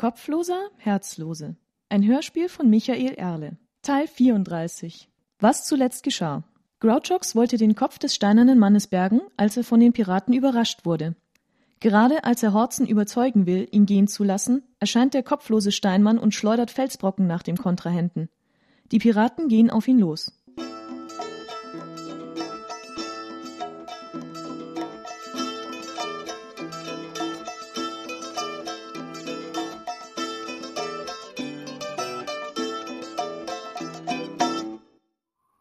Kopfloser, 0.00 0.70
Herzlose. 0.76 1.56
Ein 1.88 2.06
Hörspiel 2.06 2.48
von 2.48 2.70
Michael 2.70 3.14
Erle. 3.14 3.56
Teil 3.82 4.06
34. 4.06 5.08
Was 5.40 5.66
zuletzt 5.66 6.04
geschah. 6.04 6.44
Grouchox 6.78 7.34
wollte 7.34 7.56
den 7.56 7.74
Kopf 7.74 7.98
des 7.98 8.14
steinernen 8.14 8.60
Mannes 8.60 8.86
bergen, 8.86 9.22
als 9.36 9.56
er 9.56 9.64
von 9.64 9.80
den 9.80 9.92
Piraten 9.92 10.34
überrascht 10.34 10.86
wurde. 10.86 11.16
Gerade 11.80 12.22
als 12.22 12.44
er 12.44 12.52
Horzen 12.52 12.86
überzeugen 12.86 13.46
will, 13.46 13.66
ihn 13.72 13.86
gehen 13.86 14.06
zu 14.06 14.22
lassen, 14.22 14.62
erscheint 14.78 15.14
der 15.14 15.24
kopflose 15.24 15.72
Steinmann 15.72 16.18
und 16.18 16.32
schleudert 16.32 16.70
Felsbrocken 16.70 17.26
nach 17.26 17.42
dem 17.42 17.56
Kontrahenten. 17.56 18.28
Die 18.92 19.00
Piraten 19.00 19.48
gehen 19.48 19.68
auf 19.68 19.88
ihn 19.88 19.98
los. 19.98 20.37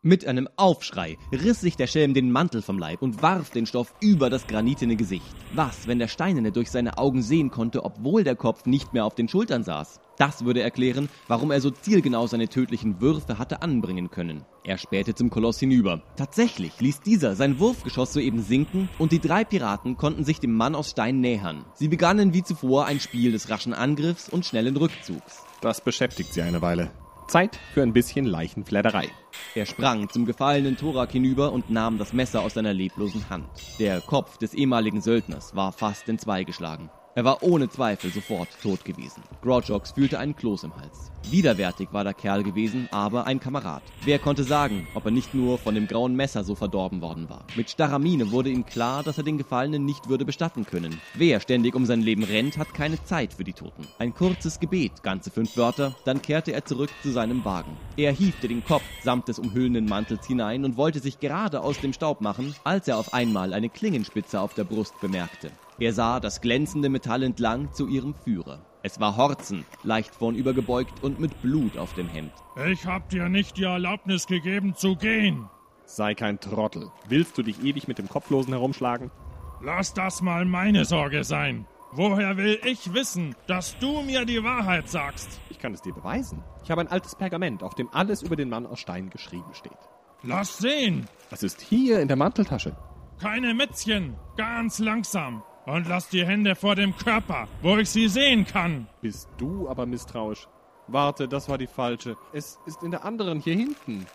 Mit 0.07 0.25
einem 0.25 0.47
Aufschrei 0.55 1.17
riss 1.33 1.59
sich 1.59 1.75
der 1.75 1.87
Schelm 1.87 2.13
den 2.13 2.31
Mantel 2.31 2.61
vom 2.61 2.79
Leib 2.79 3.01
und 3.01 3.21
warf 3.21 3.49
den 3.49 3.65
Stoff 3.65 3.93
über 3.99 4.29
das 4.29 4.47
granitene 4.47 4.95
Gesicht. 4.95 5.35
Was, 5.53 5.85
wenn 5.85 5.99
der 5.99 6.07
Steinerne 6.07 6.53
durch 6.53 6.71
seine 6.71 6.97
Augen 6.97 7.21
sehen 7.21 7.51
konnte, 7.51 7.83
obwohl 7.83 8.23
der 8.23 8.37
Kopf 8.37 8.65
nicht 8.65 8.93
mehr 8.93 9.03
auf 9.03 9.15
den 9.15 9.27
Schultern 9.27 9.65
saß? 9.65 9.99
Das 10.17 10.45
würde 10.45 10.61
erklären, 10.61 11.09
warum 11.27 11.51
er 11.51 11.59
so 11.59 11.71
zielgenau 11.71 12.25
seine 12.25 12.47
tödlichen 12.47 13.01
Würfe 13.01 13.37
hatte 13.37 13.61
anbringen 13.61 14.09
können. 14.09 14.45
Er 14.63 14.77
spähte 14.77 15.13
zum 15.13 15.29
Koloss 15.29 15.59
hinüber. 15.59 16.01
Tatsächlich 16.15 16.79
ließ 16.79 17.01
dieser 17.01 17.35
sein 17.35 17.59
Wurfgeschoss 17.59 18.13
soeben 18.13 18.41
sinken 18.41 18.87
und 18.99 19.11
die 19.11 19.19
drei 19.19 19.43
Piraten 19.43 19.97
konnten 19.97 20.23
sich 20.23 20.39
dem 20.39 20.53
Mann 20.53 20.73
aus 20.73 20.91
Stein 20.91 21.19
nähern. 21.19 21.65
Sie 21.73 21.89
begannen 21.89 22.33
wie 22.33 22.43
zuvor 22.43 22.85
ein 22.85 23.01
Spiel 23.01 23.33
des 23.33 23.49
raschen 23.49 23.73
Angriffs 23.73 24.29
und 24.29 24.45
schnellen 24.45 24.77
Rückzugs. 24.77 25.43
Das 25.59 25.81
beschäftigt 25.81 26.33
sie 26.33 26.43
eine 26.43 26.61
Weile. 26.61 26.91
Zeit 27.27 27.59
für 27.73 27.81
ein 27.81 27.93
bisschen 27.93 28.25
Leichenfledderei. 28.25 29.09
Er 29.55 29.65
sprang 29.65 30.09
zum 30.09 30.25
gefallenen 30.25 30.77
Thorak 30.77 31.11
hinüber 31.11 31.51
und 31.51 31.69
nahm 31.69 31.97
das 31.97 32.13
Messer 32.13 32.41
aus 32.41 32.53
seiner 32.53 32.73
leblosen 32.73 33.29
Hand. 33.29 33.47
Der 33.79 34.01
Kopf 34.01 34.37
des 34.37 34.53
ehemaligen 34.53 35.01
Söldners 35.01 35.55
war 35.55 35.71
fast 35.71 36.09
in 36.09 36.19
zwei 36.19 36.43
geschlagen. 36.43 36.89
Er 37.17 37.25
war 37.25 37.41
ohne 37.41 37.67
Zweifel 37.67 38.11
sofort 38.11 38.47
tot 38.61 38.85
gewesen. 38.85 39.23
Grouchox 39.41 39.93
fühlte 39.93 40.19
einen 40.19 40.35
Kloß 40.35 40.65
im 40.65 40.75
Hals. 40.75 41.11
Widerwärtig 41.31 41.87
war 41.91 42.03
der 42.03 42.13
Kerl 42.13 42.43
gewesen, 42.43 42.87
aber 42.91 43.25
ein 43.25 43.39
Kamerad. 43.39 43.81
Wer 44.05 44.19
konnte 44.19 44.43
sagen, 44.43 44.87
ob 44.93 45.05
er 45.05 45.09
nicht 45.09 45.33
nur 45.33 45.57
von 45.57 45.73
dem 45.73 45.87
grauen 45.87 46.15
Messer 46.15 46.43
so 46.43 46.53
verdorben 46.53 47.01
worden 47.01 47.27
war? 47.27 47.43
Mit 47.55 47.71
starrer 47.71 47.97
Miene 47.97 48.29
wurde 48.29 48.51
ihm 48.51 48.67
klar, 48.67 49.01
dass 49.01 49.17
er 49.17 49.23
den 49.23 49.39
Gefallenen 49.39 49.83
nicht 49.83 50.09
würde 50.09 50.25
bestatten 50.25 50.63
können. 50.63 51.01
Wer 51.15 51.39
ständig 51.39 51.73
um 51.73 51.87
sein 51.87 52.03
Leben 52.03 52.23
rennt, 52.23 52.59
hat 52.59 52.75
keine 52.75 53.03
Zeit 53.03 53.33
für 53.33 53.43
die 53.43 53.53
Toten. 53.53 53.87
Ein 53.97 54.13
kurzes 54.13 54.59
Gebet, 54.59 55.01
ganze 55.01 55.31
fünf 55.31 55.57
Wörter, 55.57 55.95
dann 56.05 56.21
kehrte 56.21 56.53
er 56.53 56.65
zurück 56.65 56.91
zu 57.01 57.09
seinem 57.09 57.43
Wagen. 57.43 57.75
Er 57.95 58.11
hiefte 58.11 58.47
den 58.47 58.63
Kopf 58.63 58.83
samt 59.01 59.27
des 59.27 59.39
umhüllenden 59.39 59.85
Mantels 59.85 60.27
hinein 60.27 60.63
und 60.63 60.77
wollte 60.77 60.99
sich 60.99 61.19
gerade 61.19 61.61
aus 61.61 61.79
dem 61.79 61.93
Staub 61.93 62.21
machen, 62.21 62.53
als 62.63 62.87
er 62.87 62.99
auf 62.99 63.15
einmal 63.15 63.53
eine 63.53 63.69
Klingenspitze 63.69 64.39
auf 64.39 64.53
der 64.53 64.65
Brust 64.65 64.93
bemerkte. 65.01 65.49
Er 65.79 65.93
sah 65.93 66.19
das 66.19 66.41
glänzende 66.41 66.89
Metall 66.89 67.21
entlang 67.21 67.71
zu 67.71 67.87
ihrem 67.87 68.15
Führer. 68.15 68.65
Es 68.81 68.99
war 68.99 69.15
Horzen, 69.15 69.63
leicht 69.83 70.15
vornübergebeugt 70.15 71.03
und 71.03 71.19
mit 71.19 71.39
Blut 71.43 71.77
auf 71.77 71.93
dem 71.93 72.07
Hemd. 72.07 72.31
Ich 72.67 72.85
hab 72.87 73.09
dir 73.09 73.29
nicht 73.29 73.57
die 73.57 73.65
Erlaubnis 73.65 74.25
gegeben 74.25 74.75
zu 74.75 74.95
gehen. 74.95 75.49
Sei 75.85 76.15
kein 76.15 76.39
Trottel. 76.39 76.91
Willst 77.07 77.37
du 77.37 77.43
dich 77.43 77.63
ewig 77.63 77.87
mit 77.87 77.99
dem 77.99 78.09
Kopflosen 78.09 78.53
herumschlagen? 78.53 79.11
Lass 79.61 79.93
das 79.93 80.21
mal 80.21 80.45
meine 80.45 80.83
Sorge 80.85 81.23
sein. 81.23 81.67
Woher 81.91 82.37
will 82.37 82.59
ich 82.65 82.93
wissen, 82.93 83.35
dass 83.45 83.77
du 83.77 84.01
mir 84.01 84.25
die 84.25 84.43
Wahrheit 84.43 84.89
sagst? 84.89 85.39
Ich 85.49 85.59
kann 85.59 85.73
es 85.73 85.81
dir 85.81 85.93
beweisen. 85.93 86.43
Ich 86.63 86.71
habe 86.71 86.81
ein 86.81 86.89
altes 86.89 87.15
Pergament, 87.15 87.61
auf 87.61 87.75
dem 87.75 87.89
alles 87.93 88.23
über 88.23 88.35
den 88.35 88.49
Mann 88.49 88.65
aus 88.65 88.79
Stein 88.79 89.09
geschrieben 89.09 89.53
steht. 89.53 89.77
Lass 90.23 90.57
sehen. 90.57 91.07
Es 91.29 91.43
ist 91.43 91.61
hier 91.61 91.99
in 91.99 92.07
der 92.07 92.17
Manteltasche. 92.17 92.75
Keine 93.21 93.53
Mätzchen. 93.53 94.15
Ganz 94.35 94.79
langsam. 94.79 95.43
Und 95.67 95.85
lass 95.89 96.07
die 96.07 96.25
Hände 96.25 96.55
vor 96.55 96.77
dem 96.77 96.95
Körper, 96.95 97.45
wo 97.61 97.75
ich 97.75 97.89
sie 97.89 98.07
sehen 98.07 98.45
kann. 98.45 98.87
Bist 99.01 99.27
du 99.37 99.67
aber 99.67 99.85
misstrauisch? 99.85 100.47
Warte, 100.87 101.27
das 101.27 101.49
war 101.49 101.57
die 101.57 101.67
falsche. 101.67 102.15
Es 102.31 102.57
ist 102.65 102.83
in 102.83 102.91
der 102.91 103.03
anderen 103.03 103.41
hier 103.41 103.55
hinten. 103.55 104.05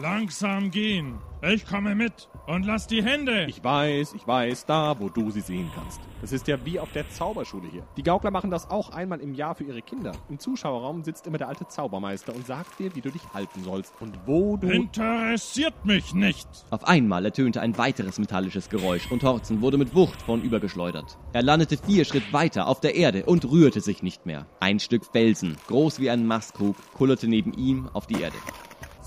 Langsam 0.00 0.70
gehen. 0.70 1.18
Ich 1.42 1.66
komme 1.66 1.96
mit. 1.96 2.28
Und 2.46 2.64
lass 2.64 2.86
die 2.86 3.02
Hände. 3.02 3.46
Ich 3.46 3.62
weiß, 3.62 4.14
ich 4.14 4.26
weiß, 4.26 4.64
da, 4.66 4.98
wo 5.00 5.08
du 5.08 5.30
sie 5.32 5.40
sehen 5.40 5.70
kannst. 5.74 6.00
Das 6.20 6.30
ist 6.32 6.46
ja 6.46 6.56
wie 6.64 6.78
auf 6.78 6.92
der 6.92 7.10
Zauberschule 7.10 7.68
hier. 7.68 7.82
Die 7.96 8.04
Gaukler 8.04 8.30
machen 8.30 8.50
das 8.50 8.70
auch 8.70 8.90
einmal 8.90 9.20
im 9.20 9.34
Jahr 9.34 9.56
für 9.56 9.64
ihre 9.64 9.82
Kinder. 9.82 10.12
Im 10.28 10.38
Zuschauerraum 10.38 11.02
sitzt 11.02 11.26
immer 11.26 11.38
der 11.38 11.48
alte 11.48 11.66
Zaubermeister 11.66 12.32
und 12.34 12.46
sagt 12.46 12.78
dir, 12.78 12.94
wie 12.94 13.00
du 13.00 13.10
dich 13.10 13.22
halten 13.34 13.64
sollst 13.64 13.92
und 13.98 14.16
wo 14.24 14.56
du. 14.56 14.68
Interessiert 14.68 15.84
mich 15.84 16.14
nicht. 16.14 16.48
Auf 16.70 16.86
einmal 16.86 17.24
ertönte 17.24 17.60
ein 17.60 17.76
weiteres 17.76 18.20
metallisches 18.20 18.68
Geräusch 18.68 19.10
und 19.10 19.24
Horzen 19.24 19.60
wurde 19.62 19.78
mit 19.78 19.96
Wucht 19.96 20.22
vornübergeschleudert. 20.22 21.18
Er 21.32 21.42
landete 21.42 21.76
vier 21.76 22.04
Schritt 22.04 22.32
weiter 22.32 22.68
auf 22.68 22.80
der 22.80 22.94
Erde 22.94 23.26
und 23.26 23.44
rührte 23.44 23.80
sich 23.80 24.04
nicht 24.04 24.26
mehr. 24.26 24.46
Ein 24.60 24.78
Stück 24.78 25.04
Felsen, 25.04 25.56
groß 25.66 25.98
wie 25.98 26.08
ein 26.08 26.24
Mastkrug, 26.24 26.76
kullerte 26.94 27.26
neben 27.26 27.52
ihm 27.52 27.88
auf 27.92 28.06
die 28.06 28.20
Erde. 28.22 28.36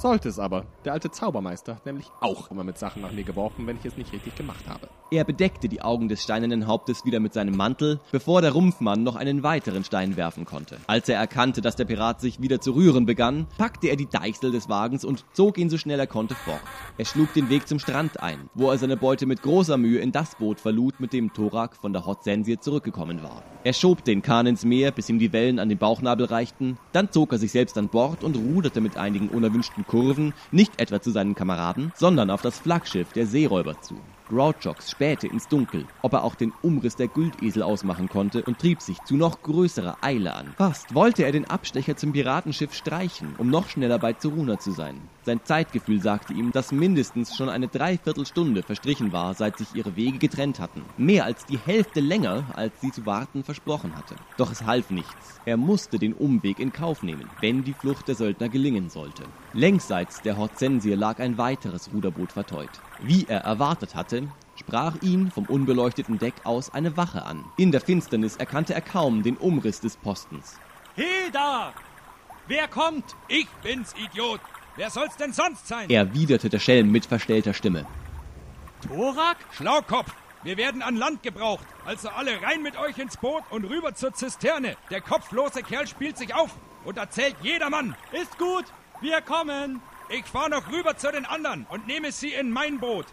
Sollte 0.01 0.29
es 0.29 0.39
aber. 0.39 0.65
Der 0.83 0.93
alte 0.93 1.11
Zaubermeister 1.11 1.75
hat 1.75 1.85
nämlich 1.85 2.07
auch 2.21 2.49
immer 2.49 2.63
mit 2.63 2.75
Sachen 2.79 3.03
nach 3.03 3.11
mir 3.11 3.23
geworfen, 3.23 3.67
wenn 3.67 3.77
ich 3.77 3.85
es 3.85 3.97
nicht 3.97 4.11
richtig 4.11 4.33
gemacht 4.33 4.67
habe. 4.67 4.89
Er 5.11 5.25
bedeckte 5.25 5.69
die 5.69 5.83
Augen 5.83 6.07
des 6.07 6.23
steinernen 6.23 6.65
Hauptes 6.65 7.05
wieder 7.05 7.19
mit 7.19 7.33
seinem 7.33 7.55
Mantel, 7.55 7.99
bevor 8.11 8.41
der 8.41 8.53
Rumpfmann 8.53 9.03
noch 9.03 9.15
einen 9.15 9.43
weiteren 9.43 9.83
Stein 9.83 10.17
werfen 10.17 10.45
konnte. 10.45 10.77
Als 10.87 11.07
er 11.07 11.19
erkannte, 11.19 11.61
dass 11.61 11.75
der 11.75 11.85
Pirat 11.85 12.19
sich 12.19 12.41
wieder 12.41 12.61
zu 12.61 12.71
rühren 12.71 13.05
begann, 13.05 13.45
packte 13.59 13.89
er 13.89 13.95
die 13.95 14.09
Deichsel 14.09 14.51
des 14.51 14.69
Wagens 14.69 15.05
und 15.05 15.23
zog 15.33 15.59
ihn 15.59 15.69
so 15.69 15.77
schnell 15.77 15.99
er 15.99 16.07
konnte 16.07 16.33
fort. 16.33 16.61
Er 16.97 17.05
schlug 17.05 17.31
den 17.33 17.49
Weg 17.49 17.67
zum 17.67 17.77
Strand 17.77 18.23
ein, 18.23 18.49
wo 18.55 18.71
er 18.71 18.79
seine 18.79 18.97
Beute 18.97 19.27
mit 19.27 19.43
großer 19.43 19.77
Mühe 19.77 19.99
in 19.99 20.11
das 20.11 20.33
Boot 20.35 20.59
verlud, 20.59 20.99
mit 20.99 21.13
dem 21.13 21.31
Thorak 21.31 21.75
von 21.75 21.93
der 21.93 22.07
Hotsensie 22.07 22.59
zurückgekommen 22.59 23.21
war. 23.21 23.43
Er 23.63 23.73
schob 23.73 24.03
den 24.03 24.23
Kahn 24.23 24.47
ins 24.47 24.65
Meer, 24.65 24.89
bis 24.91 25.09
ihm 25.09 25.19
die 25.19 25.33
Wellen 25.33 25.59
an 25.59 25.69
den 25.69 25.77
Bauchnabel 25.77 26.25
reichten, 26.25 26.79
dann 26.93 27.11
zog 27.11 27.33
er 27.33 27.37
sich 27.37 27.51
selbst 27.51 27.77
an 27.77 27.89
Bord 27.89 28.23
und 28.23 28.35
ruderte 28.35 28.81
mit 28.81 28.97
einigen 28.97 29.29
unerwünschten 29.29 29.85
Kurven 29.91 30.33
nicht 30.51 30.79
etwa 30.79 31.01
zu 31.01 31.11
seinen 31.11 31.35
Kameraden, 31.35 31.91
sondern 31.97 32.29
auf 32.29 32.41
das 32.41 32.57
Flaggschiff 32.57 33.11
der 33.11 33.27
Seeräuber 33.27 33.81
zu. 33.81 33.95
Grouchox 34.29 34.89
spähte 34.89 35.27
ins 35.27 35.49
Dunkel, 35.49 35.85
ob 36.01 36.13
er 36.13 36.23
auch 36.23 36.35
den 36.35 36.53
Umriss 36.61 36.95
der 36.95 37.09
Güldesel 37.09 37.61
ausmachen 37.61 38.07
konnte 38.07 38.41
und 38.43 38.57
trieb 38.57 38.81
sich 38.81 39.03
zu 39.03 39.17
noch 39.17 39.43
größerer 39.43 39.97
Eile 39.99 40.33
an. 40.33 40.53
Fast 40.55 40.95
wollte 40.95 41.25
er 41.25 41.33
den 41.33 41.43
Abstecher 41.43 41.97
zum 41.97 42.13
Piratenschiff 42.13 42.73
streichen, 42.73 43.35
um 43.37 43.49
noch 43.49 43.67
schneller 43.67 43.99
bei 43.99 44.13
Zoruna 44.13 44.57
zu 44.57 44.71
sein. 44.71 44.95
Sein 45.23 45.41
Zeitgefühl 45.43 46.01
sagte 46.01 46.33
ihm, 46.33 46.51
dass 46.51 46.71
mindestens 46.71 47.35
schon 47.35 47.47
eine 47.47 47.67
Dreiviertelstunde 47.67 48.63
verstrichen 48.63 49.11
war, 49.11 49.35
seit 49.35 49.57
sich 49.57 49.75
ihre 49.75 49.95
Wege 49.95 50.17
getrennt 50.17 50.59
hatten. 50.59 50.83
Mehr 50.97 51.25
als 51.25 51.45
die 51.45 51.59
Hälfte 51.59 51.99
länger, 51.99 52.45
als 52.53 52.81
sie 52.81 52.91
zu 52.91 53.05
warten 53.05 53.43
versprochen 53.43 53.95
hatte. 53.95 54.15
Doch 54.37 54.51
es 54.51 54.63
half 54.63 54.89
nichts. 54.89 55.39
Er 55.45 55.57
musste 55.57 55.99
den 55.99 56.13
Umweg 56.13 56.57
in 56.59 56.73
Kauf 56.73 57.03
nehmen, 57.03 57.29
wenn 57.39 57.63
die 57.63 57.73
Flucht 57.73 58.07
der 58.07 58.15
Söldner 58.15 58.49
gelingen 58.49 58.89
sollte. 58.89 59.23
Längsseits 59.53 60.21
der 60.21 60.37
Hortensie 60.37 60.95
lag 60.95 61.19
ein 61.19 61.37
weiteres 61.37 61.91
Ruderboot 61.93 62.31
verteut. 62.31 62.71
Wie 62.99 63.25
er 63.27 63.41
erwartet 63.41 63.93
hatte, 63.93 64.27
sprach 64.55 65.01
ihn 65.03 65.29
vom 65.29 65.45
unbeleuchteten 65.45 66.17
Deck 66.17 66.33
aus 66.45 66.73
eine 66.73 66.97
Wache 66.97 67.25
an. 67.25 67.45
In 67.57 67.71
der 67.71 67.81
Finsternis 67.81 68.37
erkannte 68.37 68.73
er 68.73 68.81
kaum 68.81 69.21
den 69.21 69.37
Umriss 69.37 69.81
des 69.81 69.97
Postens. 69.97 70.59
He 70.95 71.31
da! 71.31 71.73
Wer 72.47 72.67
kommt? 72.67 73.15
Ich 73.27 73.47
bin's, 73.63 73.93
Idiot! 73.93 74.41
Wer 74.75 74.89
soll's 74.89 75.17
denn 75.17 75.33
sonst 75.33 75.67
sein? 75.67 75.89
erwiderte 75.89 76.49
der 76.49 76.59
Schelm 76.59 76.91
mit 76.91 77.05
verstellter 77.05 77.53
Stimme. 77.53 77.85
Thorak? 78.87 79.37
Schlaukopf! 79.51 80.13
Wir 80.43 80.57
werden 80.57 80.81
an 80.81 80.95
Land 80.95 81.21
gebraucht. 81.21 81.65
Also 81.85 82.09
alle 82.09 82.41
rein 82.41 82.63
mit 82.63 82.75
euch 82.77 82.97
ins 82.97 83.17
Boot 83.17 83.43
und 83.51 83.65
rüber 83.65 83.93
zur 83.93 84.13
Zisterne. 84.13 84.75
Der 84.89 85.01
kopflose 85.01 85.61
Kerl 85.61 85.85
spielt 85.87 86.17
sich 86.17 86.33
auf 86.33 86.49
und 86.83 86.97
erzählt 86.97 87.35
jedermann. 87.43 87.95
Ist 88.11 88.37
gut, 88.39 88.65
wir 89.01 89.21
kommen. 89.21 89.81
Ich 90.09 90.25
fahr 90.25 90.49
noch 90.49 90.71
rüber 90.71 90.97
zu 90.97 91.11
den 91.11 91.25
anderen 91.25 91.67
und 91.69 91.85
nehme 91.85 92.11
sie 92.11 92.33
in 92.33 92.49
mein 92.49 92.79
Boot. 92.79 93.05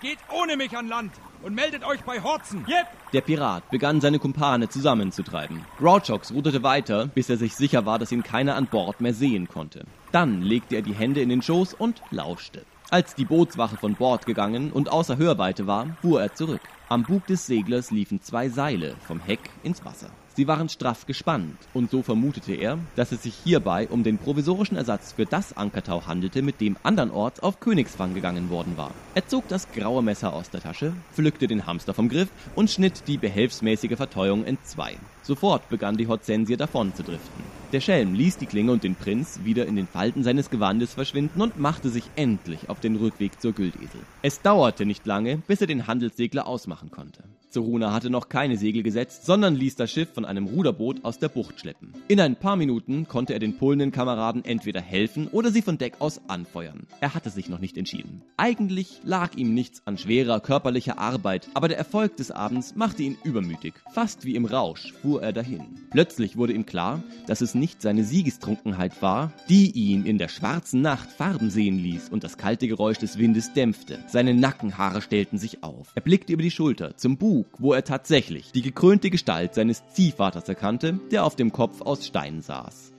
Geht 0.00 0.18
ohne 0.30 0.56
mich 0.56 0.76
an 0.76 0.88
Land 0.88 1.12
und 1.46 1.54
meldet 1.54 1.84
euch 1.84 2.02
bei 2.02 2.20
Horzen. 2.20 2.66
Yep. 2.68 2.86
Der 3.12 3.20
Pirat 3.20 3.70
begann 3.70 4.00
seine 4.00 4.18
Kumpane 4.18 4.68
zusammenzutreiben. 4.68 5.64
Grouchox 5.78 6.32
ruderte 6.32 6.64
weiter, 6.64 7.06
bis 7.06 7.30
er 7.30 7.36
sich 7.36 7.54
sicher 7.54 7.86
war, 7.86 8.00
dass 8.00 8.10
ihn 8.10 8.24
keiner 8.24 8.56
an 8.56 8.66
Bord 8.66 9.00
mehr 9.00 9.14
sehen 9.14 9.48
konnte. 9.48 9.84
Dann 10.10 10.42
legte 10.42 10.74
er 10.74 10.82
die 10.82 10.94
Hände 10.94 11.20
in 11.20 11.28
den 11.28 11.42
Schoß 11.42 11.74
und 11.74 12.02
lauschte. 12.10 12.64
Als 12.90 13.14
die 13.14 13.24
Bootswache 13.24 13.76
von 13.76 13.94
Bord 13.94 14.26
gegangen 14.26 14.72
und 14.72 14.90
außer 14.90 15.18
Hörweite 15.18 15.68
war, 15.68 15.96
fuhr 16.02 16.20
er 16.20 16.34
zurück. 16.34 16.60
Am 16.88 17.04
Bug 17.04 17.26
des 17.26 17.46
Seglers 17.46 17.92
liefen 17.92 18.20
zwei 18.22 18.48
Seile 18.48 18.96
vom 19.06 19.20
Heck 19.20 19.40
ins 19.62 19.84
Wasser. 19.84 20.10
Sie 20.36 20.46
waren 20.46 20.68
straff 20.68 21.06
gespannt, 21.06 21.56
und 21.72 21.90
so 21.90 22.02
vermutete 22.02 22.52
er, 22.52 22.78
dass 22.94 23.10
es 23.10 23.22
sich 23.22 23.34
hierbei 23.42 23.88
um 23.88 24.04
den 24.04 24.18
provisorischen 24.18 24.76
Ersatz 24.76 25.12
für 25.12 25.24
das 25.24 25.56
Ankertau 25.56 26.06
handelte, 26.06 26.42
mit 26.42 26.60
dem 26.60 26.76
andernorts 26.82 27.40
auf 27.40 27.58
Königsfang 27.58 28.12
gegangen 28.12 28.50
worden 28.50 28.76
war. 28.76 28.90
Er 29.14 29.26
zog 29.26 29.48
das 29.48 29.72
graue 29.72 30.02
Messer 30.02 30.34
aus 30.34 30.50
der 30.50 30.60
Tasche, 30.60 30.92
pflückte 31.14 31.46
den 31.46 31.64
Hamster 31.64 31.94
vom 31.94 32.10
Griff 32.10 32.28
und 32.54 32.70
schnitt 32.70 33.04
die 33.06 33.16
behelfsmäßige 33.16 33.96
Verteuung 33.96 34.44
entzwei. 34.44 34.98
Sofort 35.22 35.70
begann 35.70 35.96
die 35.96 36.06
Hortensie 36.06 36.58
davon 36.58 36.94
zu 36.94 37.02
driften. 37.02 37.42
Der 37.72 37.80
Schelm 37.80 38.12
ließ 38.12 38.36
die 38.36 38.44
Klinge 38.44 38.72
und 38.72 38.84
den 38.84 38.94
Prinz 38.94 39.40
wieder 39.42 39.64
in 39.64 39.74
den 39.74 39.86
Falten 39.88 40.22
seines 40.22 40.50
Gewandes 40.50 40.92
verschwinden 40.92 41.40
und 41.40 41.58
machte 41.58 41.88
sich 41.88 42.10
endlich 42.14 42.68
auf 42.68 42.80
den 42.80 42.96
Rückweg 42.96 43.40
zur 43.40 43.52
Güldesel. 43.52 44.00
Es 44.20 44.42
dauerte 44.42 44.84
nicht 44.84 45.06
lange, 45.06 45.38
bis 45.38 45.62
er 45.62 45.66
den 45.66 45.86
Handelssegler 45.86 46.46
ausmachen 46.46 46.90
konnte. 46.90 47.24
Zoruna 47.56 47.90
hatte 47.90 48.10
noch 48.10 48.28
keine 48.28 48.58
Segel 48.58 48.82
gesetzt, 48.82 49.24
sondern 49.24 49.54
ließ 49.54 49.76
das 49.76 49.90
Schiff 49.90 50.10
von 50.12 50.26
einem 50.26 50.46
Ruderboot 50.46 51.02
aus 51.06 51.18
der 51.18 51.30
Bucht 51.30 51.58
schleppen. 51.58 51.94
In 52.06 52.20
ein 52.20 52.36
paar 52.36 52.56
Minuten 52.56 53.08
konnte 53.08 53.32
er 53.32 53.38
den 53.38 53.56
pullenden 53.56 53.92
Kameraden 53.92 54.44
entweder 54.44 54.82
helfen 54.82 55.26
oder 55.28 55.50
sie 55.50 55.62
von 55.62 55.78
Deck 55.78 55.94
aus 56.00 56.20
anfeuern. 56.28 56.86
Er 57.00 57.14
hatte 57.14 57.30
sich 57.30 57.48
noch 57.48 57.58
nicht 57.58 57.78
entschieden. 57.78 58.20
Eigentlich 58.36 59.00
lag 59.04 59.36
ihm 59.36 59.54
nichts 59.54 59.80
an 59.86 59.96
schwerer 59.96 60.40
körperlicher 60.40 60.98
Arbeit, 60.98 61.48
aber 61.54 61.68
der 61.68 61.78
Erfolg 61.78 62.18
des 62.18 62.30
Abends 62.30 62.76
machte 62.76 63.02
ihn 63.02 63.16
übermütig. 63.24 63.72
Fast 63.90 64.26
wie 64.26 64.34
im 64.34 64.44
Rausch 64.44 64.92
fuhr 65.00 65.22
er 65.22 65.32
dahin. 65.32 65.64
Plötzlich 65.96 66.36
wurde 66.36 66.52
ihm 66.52 66.66
klar, 66.66 67.02
dass 67.26 67.40
es 67.40 67.54
nicht 67.54 67.80
seine 67.80 68.04
Siegestrunkenheit 68.04 69.00
war, 69.00 69.32
die 69.48 69.70
ihn 69.70 70.04
in 70.04 70.18
der 70.18 70.28
schwarzen 70.28 70.82
Nacht 70.82 71.10
Farben 71.10 71.48
sehen 71.48 71.78
ließ 71.78 72.10
und 72.10 72.22
das 72.22 72.36
kalte 72.36 72.68
Geräusch 72.68 72.98
des 72.98 73.16
Windes 73.16 73.54
dämpfte. 73.54 74.00
Seine 74.06 74.34
Nackenhaare 74.34 75.00
stellten 75.00 75.38
sich 75.38 75.62
auf. 75.62 75.92
Er 75.94 76.02
blickte 76.02 76.34
über 76.34 76.42
die 76.42 76.50
Schulter 76.50 76.98
zum 76.98 77.16
Bug, 77.16 77.46
wo 77.60 77.72
er 77.72 77.82
tatsächlich 77.82 78.52
die 78.52 78.60
gekrönte 78.60 79.08
Gestalt 79.08 79.54
seines 79.54 79.88
Ziehvaters 79.88 80.46
erkannte, 80.50 81.00
der 81.10 81.24
auf 81.24 81.34
dem 81.34 81.50
Kopf 81.50 81.80
aus 81.80 82.06
Stein 82.06 82.42
saß. 82.42 82.92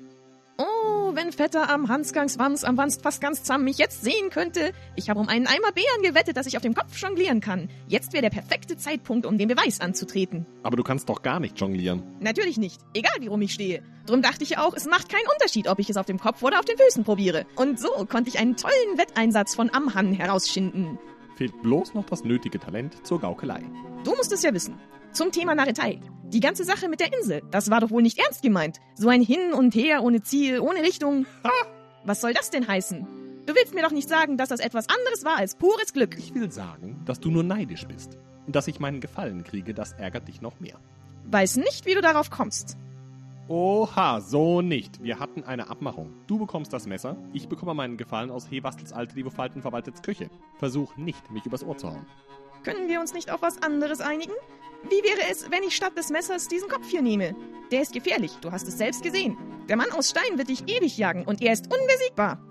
Wenn 1.18 1.32
Vetter 1.32 1.72
am 1.72 1.88
Hansgangswams 1.88 2.64
am 2.64 2.78
Wanst 2.78 3.02
fast 3.02 3.22
ganz 3.22 3.42
zamm 3.42 3.64
mich 3.64 3.80
jetzt 3.80 4.04
sehen 4.04 4.30
könnte. 4.30 4.72
Ich 4.96 5.10
habe 5.10 5.20
um 5.20 5.28
einen 5.28 5.48
Eimer 5.48 5.72
Beeren 5.72 6.04
gewettet, 6.04 6.38
dass 6.38 6.46
ich 6.46 6.58
auf 6.58 6.62
dem 6.62 6.76
Kopf 6.76 6.96
jonglieren 6.96 7.42
kann. 7.42 7.70
Jetzt 7.88 8.14
wäre 8.14 8.22
der 8.22 8.30
perfekte 8.30 8.78
Zeitpunkt, 8.78 9.26
um 9.26 9.40
den 9.40 9.48
Beweis 9.48 9.82
anzutreten. 9.82 10.46
Aber 10.62 10.78
du 10.78 10.84
kannst 10.84 11.10
doch 11.10 11.24
gar 11.24 11.40
nicht 11.40 11.60
jonglieren. 11.60 12.04
Natürlich 12.20 12.60
nicht. 12.60 12.82
Egal, 12.94 13.16
wie 13.20 13.26
rum 13.30 13.42
ich 13.42 13.52
stehe. 13.52 13.82
Drum 14.06 14.22
dachte 14.22 14.44
ich 14.44 14.60
auch, 14.60 14.76
es 14.76 14.86
macht 14.86 15.10
keinen 15.10 15.26
Unterschied, 15.34 15.68
ob 15.68 15.80
ich 15.80 15.90
es 15.90 15.98
auf 15.98 16.06
dem 16.06 16.20
Kopf 16.20 16.44
oder 16.44 16.60
auf 16.60 16.66
den 16.66 16.78
Füßen 16.78 17.04
probiere. 17.04 17.48
Und 17.56 17.80
so 17.80 17.90
konnte 18.08 18.30
ich 18.30 18.38
einen 18.38 18.56
tollen 18.56 19.00
Wetteinsatz 19.00 19.56
von 19.56 19.74
Amhan 19.74 20.14
herausschinden. 20.14 21.00
Fehlt 21.38 21.62
bloß 21.62 21.94
noch 21.94 22.06
das 22.06 22.24
nötige 22.24 22.60
Talent 22.60 23.06
zur 23.06 23.22
Gaukelei. 23.22 23.62
Du 24.04 24.16
musst 24.16 24.32
es 24.32 24.42
ja 24.42 24.52
wissen. 24.56 24.74
Zum 25.12 25.32
Thema 25.32 25.54
Narretei. 25.54 26.00
Die 26.24 26.40
ganze 26.40 26.64
Sache 26.64 26.90
mit 26.90 27.00
der 27.00 27.14
Insel, 27.14 27.44
das 27.52 27.70
war 27.70 27.80
doch 27.80 27.92
wohl 27.92 28.02
nicht 28.02 28.18
ernst 28.18 28.42
gemeint. 28.42 28.80
So 28.96 29.08
ein 29.10 29.22
Hin 29.22 29.54
und 29.54 29.76
Her 29.76 30.04
ohne 30.04 30.24
Ziel, 30.24 30.60
ohne 30.60 30.82
Richtung. 30.82 31.28
Ha! 31.44 31.52
Was 32.06 32.22
soll 32.22 32.34
das 32.34 32.50
denn 32.50 32.68
heißen? 32.68 33.06
Du 33.46 33.54
willst 33.54 33.76
mir 33.76 33.84
doch 33.84 33.92
nicht 33.92 34.10
sagen, 34.10 34.36
dass 34.38 34.50
das 34.50 34.60
etwas 34.60 34.88
anderes 34.90 35.24
war 35.26 35.38
als 35.38 35.56
pures 35.56 35.94
Glück. 35.94 36.18
Ich 36.18 36.34
will 36.34 36.52
sagen, 36.52 37.02
dass 37.06 37.20
du 37.20 37.30
nur 37.30 37.44
neidisch 37.44 37.86
bist. 37.86 38.18
Und 38.48 38.56
dass 38.56 38.68
ich 38.68 38.80
meinen 38.80 39.00
Gefallen 39.00 39.44
kriege, 39.44 39.76
das 39.76 39.94
ärgert 39.94 40.28
dich 40.28 40.42
noch 40.42 40.60
mehr. 40.60 40.80
Weiß 41.26 41.58
nicht, 41.58 41.86
wie 41.86 41.94
du 41.94 42.02
darauf 42.02 42.32
kommst. 42.32 42.78
Oha, 43.50 44.20
so 44.20 44.62
nicht. 44.62 45.02
Wir 45.02 45.20
hatten 45.20 45.44
eine 45.46 45.70
Abmachung. 45.70 46.14
Du 46.28 46.38
bekommst 46.38 46.74
das 46.74 46.86
Messer, 46.86 47.16
ich 47.32 47.48
bekomme 47.48 47.74
meinen 47.74 47.96
Gefallen 47.96 48.30
aus 48.30 48.52
Hewastels 48.52 48.92
alte 48.92 49.16
liebe 49.16 49.32
Falten 49.32 49.62
verwaltets 49.62 50.02
Küche. 50.02 50.30
Versuch 50.58 50.98
nicht, 50.98 51.32
mich 51.32 51.46
übers 51.46 51.64
Ohr 51.64 51.78
zu 51.78 51.88
hauen. 51.88 52.06
Können 52.64 52.90
wir 52.90 53.00
uns 53.00 53.14
nicht 53.14 53.32
auf 53.32 53.42
was 53.42 53.62
anderes 53.62 54.02
einigen? 54.02 54.34
Wie 54.84 55.04
wäre 55.04 55.32
es, 55.32 55.50
wenn 55.50 55.64
ich 55.64 55.76
statt 55.76 55.98
des 55.98 56.10
Messers 56.10 56.50
diesen 56.50 56.68
Kopf 56.68 56.90
hier 56.90 57.02
nehme? 57.02 57.36
Der 57.72 57.82
ist 57.82 57.94
gefährlich, 57.94 58.38
du 58.42 58.52
hast 58.52 58.68
es 58.68 58.78
selbst 58.78 59.02
gesehen. 59.02 59.38
Der 59.70 59.78
Mann 59.78 59.92
aus 59.92 60.10
Stein 60.10 60.38
wird 60.38 60.50
dich 60.50 60.68
ewig 60.68 60.98
jagen 60.98 61.24
und 61.24 61.42
er 61.42 61.54
ist 61.54 61.74
unbesiegbar. 61.74 62.47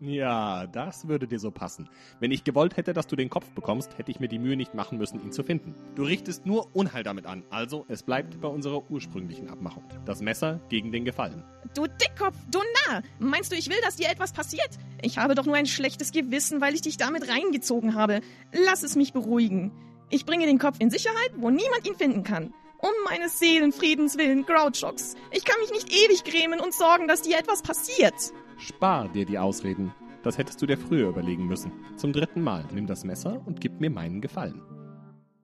Ja, 0.00 0.66
das 0.66 1.08
würde 1.08 1.26
dir 1.26 1.38
so 1.38 1.50
passen. 1.50 1.90
Wenn 2.20 2.30
ich 2.30 2.42
gewollt 2.42 2.78
hätte, 2.78 2.94
dass 2.94 3.06
du 3.06 3.16
den 3.16 3.28
Kopf 3.28 3.50
bekommst, 3.50 3.98
hätte 3.98 4.10
ich 4.10 4.18
mir 4.18 4.28
die 4.28 4.38
Mühe 4.38 4.56
nicht 4.56 4.72
machen 4.72 4.96
müssen, 4.96 5.22
ihn 5.22 5.30
zu 5.30 5.42
finden. 5.42 5.74
Du 5.94 6.04
richtest 6.04 6.46
nur 6.46 6.74
Unheil 6.74 7.02
damit 7.02 7.26
an, 7.26 7.44
also 7.50 7.84
es 7.86 8.02
bleibt 8.02 8.40
bei 8.40 8.48
unserer 8.48 8.90
ursprünglichen 8.90 9.50
Abmachung. 9.50 9.84
Das 10.06 10.22
Messer 10.22 10.58
gegen 10.70 10.90
den 10.90 11.04
Gefallen. 11.04 11.44
Du 11.74 11.86
Dickkopf, 11.86 12.36
du 12.50 12.60
Narr! 12.88 13.02
Meinst 13.18 13.52
du, 13.52 13.56
ich 13.56 13.68
will, 13.68 13.80
dass 13.82 13.96
dir 13.96 14.08
etwas 14.08 14.32
passiert? 14.32 14.70
Ich 15.02 15.18
habe 15.18 15.34
doch 15.34 15.44
nur 15.44 15.56
ein 15.56 15.66
schlechtes 15.66 16.12
Gewissen, 16.12 16.62
weil 16.62 16.74
ich 16.74 16.80
dich 16.80 16.96
damit 16.96 17.28
reingezogen 17.28 17.94
habe. 17.94 18.22
Lass 18.52 18.82
es 18.82 18.96
mich 18.96 19.12
beruhigen. 19.12 19.70
Ich 20.08 20.24
bringe 20.24 20.46
den 20.46 20.58
Kopf 20.58 20.76
in 20.80 20.90
Sicherheit, 20.90 21.32
wo 21.36 21.50
niemand 21.50 21.86
ihn 21.86 21.94
finden 21.94 22.24
kann. 22.24 22.54
Um 22.78 22.90
meines 23.04 23.38
Seelenfriedens 23.38 24.16
willen, 24.16 24.46
Grouchox. 24.46 25.14
Ich 25.30 25.44
kann 25.44 25.60
mich 25.60 25.70
nicht 25.70 25.92
ewig 25.92 26.24
grämen 26.24 26.60
und 26.60 26.72
sorgen, 26.72 27.06
dass 27.06 27.20
dir 27.20 27.38
etwas 27.38 27.60
passiert. 27.60 28.14
Spar 28.60 29.08
dir 29.08 29.24
die 29.24 29.38
Ausreden. 29.38 29.92
Das 30.22 30.36
hättest 30.36 30.60
du 30.60 30.66
dir 30.66 30.76
früher 30.76 31.08
überlegen 31.08 31.46
müssen. 31.46 31.72
Zum 31.96 32.12
dritten 32.12 32.42
Mal 32.42 32.64
nimm 32.74 32.86
das 32.86 33.04
Messer 33.04 33.40
und 33.46 33.60
gib 33.60 33.80
mir 33.80 33.90
meinen 33.90 34.20
Gefallen. 34.20 34.60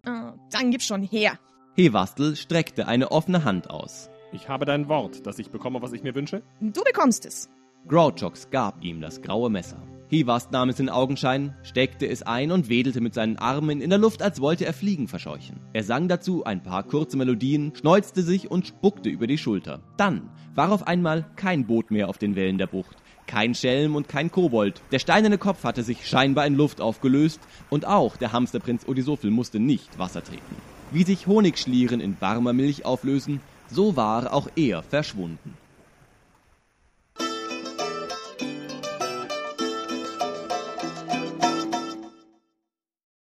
Ah, 0.05 0.35
dann 0.51 0.71
gib 0.71 0.83
schon 0.83 1.03
her. 1.03 1.39
Hewastel 1.75 2.37
streckte 2.37 2.87
eine 2.87 3.11
offene 3.11 3.45
Hand 3.45 3.71
aus. 3.71 4.11
Ich 4.33 4.49
habe 4.49 4.67
dein 4.67 4.89
Wort, 4.89 5.27
dass 5.27 5.39
ich 5.39 5.51
bekomme, 5.51 5.81
was 5.81 5.93
ich 5.93 6.03
mir 6.03 6.15
wünsche. 6.15 6.43
Du 6.61 6.85
bekommst 6.85 7.25
es. 7.25 7.49
Grouchox 7.89 8.51
gab 8.51 8.85
ihm 8.85 9.01
das 9.01 9.23
graue 9.23 9.49
Messer. 9.49 9.83
Hewast 10.09 10.53
nahm 10.53 10.69
es 10.69 10.79
in 10.79 10.89
Augenschein, 10.89 11.57
steckte 11.65 12.07
es 12.07 12.23
ein 12.23 12.53
und 12.53 12.69
wedelte 12.69 13.01
mit 13.01 13.15
seinen 13.15 13.39
Armen 13.39 13.81
in 13.81 13.91
der 13.91 13.99
Luft, 13.99 14.23
als 14.23 14.41
wollte 14.41 14.65
er 14.65 14.73
Fliegen 14.73 15.09
verscheuchen. 15.09 15.61
Er 15.73 15.83
sang 15.83 16.07
dazu 16.07 16.45
ein 16.45 16.63
paar 16.63 16.85
kurze 16.85 17.17
Melodien, 17.17 17.73
schneuzte 17.75 18.23
sich 18.23 18.49
und 18.49 18.67
spuckte 18.67 19.09
über 19.09 19.27
die 19.27 19.39
Schulter. 19.39 19.81
Dann 19.97 20.31
war 20.55 20.71
auf 20.71 20.87
einmal 20.87 21.27
kein 21.35 21.67
Boot 21.67 21.91
mehr 21.91 22.09
auf 22.09 22.19
den 22.19 22.37
Wellen 22.37 22.59
der 22.59 22.69
Bucht. 22.69 22.97
Kein 23.27 23.55
Schelm 23.55 23.97
und 23.97 24.09
kein 24.09 24.31
Kobold. 24.31 24.81
Der 24.93 24.99
steinerne 24.99 25.39
Kopf 25.39 25.65
hatte 25.65 25.83
sich 25.83 26.07
scheinbar 26.07 26.47
in 26.47 26.55
Luft 26.55 26.81
aufgelöst 26.81 27.41
und 27.71 27.87
auch 27.87 28.17
der 28.17 28.33
Hamsterprinz 28.33 28.87
Odisophyl 28.87 29.31
musste 29.31 29.59
nicht 29.59 29.99
Wasser 29.99 30.23
treten. 30.23 30.57
Wie 30.93 31.03
sich 31.03 31.27
Honigschlieren 31.27 32.01
in 32.01 32.17
warmer 32.21 32.53
Milch 32.53 32.85
auflösen, 32.85 33.41
so 33.69 33.97
war 33.97 34.33
auch 34.33 34.49
er 34.55 34.83
verschwunden. 34.83 35.55